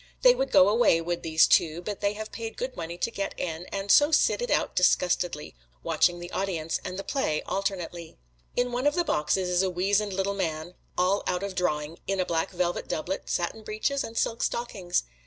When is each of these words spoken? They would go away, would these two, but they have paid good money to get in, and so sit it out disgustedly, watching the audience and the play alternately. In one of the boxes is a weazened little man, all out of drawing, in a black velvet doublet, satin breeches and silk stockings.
They 0.23 0.33
would 0.33 0.49
go 0.49 0.67
away, 0.67 0.99
would 0.99 1.21
these 1.21 1.45
two, 1.45 1.79
but 1.83 2.01
they 2.01 2.13
have 2.13 2.31
paid 2.31 2.57
good 2.57 2.75
money 2.75 2.97
to 2.97 3.11
get 3.11 3.39
in, 3.39 3.65
and 3.67 3.91
so 3.91 4.11
sit 4.11 4.41
it 4.41 4.49
out 4.49 4.75
disgustedly, 4.75 5.53
watching 5.83 6.19
the 6.19 6.31
audience 6.31 6.79
and 6.83 6.97
the 6.97 7.03
play 7.03 7.43
alternately. 7.43 8.17
In 8.55 8.71
one 8.71 8.87
of 8.87 8.95
the 8.95 9.03
boxes 9.05 9.47
is 9.47 9.61
a 9.61 9.69
weazened 9.69 10.13
little 10.13 10.33
man, 10.33 10.73
all 10.97 11.21
out 11.27 11.43
of 11.43 11.53
drawing, 11.53 11.99
in 12.07 12.19
a 12.19 12.25
black 12.25 12.49
velvet 12.49 12.87
doublet, 12.87 13.29
satin 13.29 13.61
breeches 13.63 14.03
and 14.03 14.17
silk 14.17 14.41
stockings. 14.41 15.03